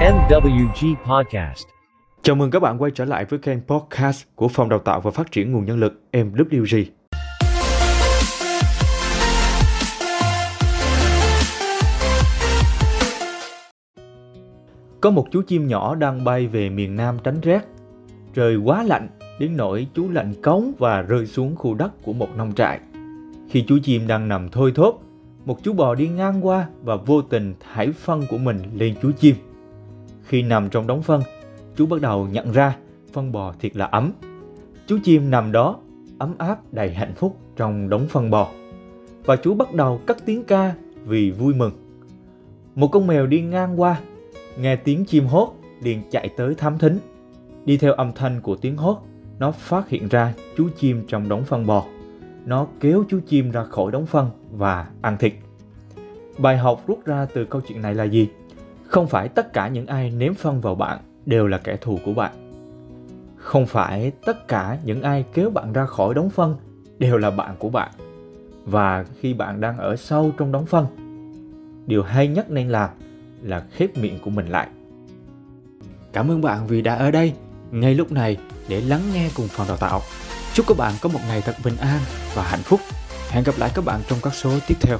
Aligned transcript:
MwG 0.00 0.94
Podcast. 1.04 1.66
Chào 2.22 2.36
mừng 2.36 2.50
các 2.50 2.62
bạn 2.62 2.82
quay 2.82 2.90
trở 2.94 3.04
lại 3.04 3.24
với 3.24 3.38
kênh 3.38 3.58
podcast 3.60 4.24
của 4.34 4.48
Phòng 4.48 4.68
Đào 4.68 4.78
tạo 4.78 5.00
và 5.00 5.10
Phát 5.10 5.32
triển 5.32 5.52
Nguồn 5.52 5.64
Nhân 5.64 5.80
lực 5.80 6.00
MWG. 6.12 6.84
Có 15.00 15.10
một 15.10 15.26
chú 15.30 15.42
chim 15.42 15.66
nhỏ 15.66 15.94
đang 15.94 16.24
bay 16.24 16.46
về 16.46 16.70
miền 16.70 16.96
Nam 16.96 17.16
tránh 17.24 17.40
rét. 17.40 17.60
Trời 18.34 18.56
quá 18.56 18.82
lạnh, 18.82 19.08
đến 19.40 19.56
nỗi 19.56 19.86
chú 19.94 20.10
lạnh 20.10 20.34
cống 20.42 20.72
và 20.78 21.02
rơi 21.02 21.26
xuống 21.26 21.56
khu 21.56 21.74
đất 21.74 21.92
của 22.02 22.12
một 22.12 22.28
nông 22.36 22.52
trại. 22.52 22.80
Khi 23.50 23.64
chú 23.68 23.78
chim 23.82 24.06
đang 24.06 24.28
nằm 24.28 24.48
thôi 24.48 24.72
thóp, 24.74 24.98
một 25.44 25.62
chú 25.62 25.72
bò 25.72 25.94
đi 25.94 26.08
ngang 26.08 26.46
qua 26.46 26.66
và 26.82 26.96
vô 26.96 27.22
tình 27.22 27.54
thải 27.60 27.92
phân 27.92 28.22
của 28.30 28.38
mình 28.38 28.58
lên 28.74 28.94
chú 29.02 29.12
chim. 29.12 29.36
Khi 30.26 30.42
nằm 30.42 30.70
trong 30.70 30.86
đống 30.86 31.02
phân, 31.02 31.22
chú 31.76 31.86
bắt 31.86 32.00
đầu 32.00 32.28
nhận 32.32 32.52
ra 32.52 32.76
phân 33.12 33.32
bò 33.32 33.54
thiệt 33.60 33.76
là 33.76 33.86
ấm. 33.86 34.12
Chú 34.86 34.98
chim 35.04 35.30
nằm 35.30 35.52
đó, 35.52 35.76
ấm 36.18 36.34
áp 36.38 36.72
đầy 36.72 36.94
hạnh 36.94 37.12
phúc 37.16 37.36
trong 37.56 37.88
đống 37.88 38.06
phân 38.08 38.30
bò. 38.30 38.48
Và 39.24 39.36
chú 39.36 39.54
bắt 39.54 39.74
đầu 39.74 40.00
cất 40.06 40.26
tiếng 40.26 40.44
ca 40.44 40.74
vì 41.04 41.30
vui 41.30 41.54
mừng. 41.54 41.72
Một 42.74 42.88
con 42.88 43.06
mèo 43.06 43.26
đi 43.26 43.40
ngang 43.40 43.80
qua, 43.80 44.00
nghe 44.58 44.76
tiếng 44.76 45.04
chim 45.04 45.26
hót 45.26 45.48
liền 45.82 46.02
chạy 46.10 46.28
tới 46.36 46.54
thám 46.54 46.78
thính. 46.78 46.98
Đi 47.64 47.76
theo 47.76 47.92
âm 47.92 48.12
thanh 48.12 48.40
của 48.40 48.56
tiếng 48.56 48.76
hót, 48.76 48.96
nó 49.38 49.50
phát 49.50 49.88
hiện 49.88 50.08
ra 50.08 50.34
chú 50.56 50.68
chim 50.76 51.04
trong 51.08 51.28
đống 51.28 51.44
phân 51.44 51.66
bò. 51.66 51.84
Nó 52.44 52.66
kéo 52.80 53.04
chú 53.08 53.20
chim 53.26 53.50
ra 53.50 53.64
khỏi 53.64 53.92
đống 53.92 54.06
phân 54.06 54.30
và 54.52 54.88
ăn 55.02 55.16
thịt. 55.18 55.32
Bài 56.38 56.58
học 56.58 56.82
rút 56.86 57.04
ra 57.04 57.26
từ 57.34 57.44
câu 57.44 57.60
chuyện 57.68 57.82
này 57.82 57.94
là 57.94 58.04
gì? 58.04 58.28
Không 58.86 59.08
phải 59.08 59.28
tất 59.28 59.52
cả 59.52 59.68
những 59.68 59.86
ai 59.86 60.10
ném 60.10 60.34
phân 60.34 60.60
vào 60.60 60.74
bạn 60.74 60.98
đều 61.26 61.46
là 61.46 61.58
kẻ 61.58 61.76
thù 61.76 61.98
của 62.04 62.14
bạn. 62.14 62.32
Không 63.36 63.66
phải 63.66 64.12
tất 64.26 64.48
cả 64.48 64.78
những 64.84 65.02
ai 65.02 65.24
kéo 65.34 65.50
bạn 65.50 65.72
ra 65.72 65.86
khỏi 65.86 66.14
đống 66.14 66.30
phân 66.30 66.56
đều 66.98 67.18
là 67.18 67.30
bạn 67.30 67.56
của 67.58 67.70
bạn. 67.70 67.90
Và 68.64 69.04
khi 69.20 69.34
bạn 69.34 69.60
đang 69.60 69.78
ở 69.78 69.96
sâu 69.96 70.32
trong 70.38 70.52
đống 70.52 70.66
phân, 70.66 70.86
điều 71.86 72.02
hay 72.02 72.28
nhất 72.28 72.50
nên 72.50 72.68
làm 72.68 72.90
là 73.42 73.64
khép 73.72 73.96
miệng 73.96 74.18
của 74.24 74.30
mình 74.30 74.48
lại. 74.48 74.68
Cảm 76.12 76.30
ơn 76.30 76.40
bạn 76.40 76.66
vì 76.66 76.82
đã 76.82 76.94
ở 76.94 77.10
đây 77.10 77.32
ngay 77.70 77.94
lúc 77.94 78.12
này 78.12 78.36
để 78.68 78.80
lắng 78.80 79.02
nghe 79.14 79.30
cùng 79.36 79.48
phòng 79.48 79.68
đào 79.68 79.76
tạo. 79.76 80.00
Chúc 80.54 80.66
các 80.68 80.76
bạn 80.76 80.92
có 81.00 81.08
một 81.08 81.20
ngày 81.28 81.40
thật 81.40 81.54
bình 81.64 81.76
an 81.76 82.00
và 82.34 82.42
hạnh 82.42 82.62
phúc. 82.62 82.80
Hẹn 83.30 83.44
gặp 83.44 83.54
lại 83.58 83.70
các 83.74 83.84
bạn 83.84 84.00
trong 84.08 84.18
các 84.22 84.34
số 84.34 84.50
tiếp 84.68 84.74
theo. 84.80 84.98